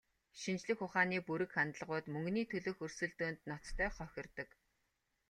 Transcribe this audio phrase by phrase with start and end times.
[0.39, 4.49] Шинжлэх ухааны бүрэг хандлагууд мөнгөний төлөөх өрсөлдөөнд ноцтой хохирдог.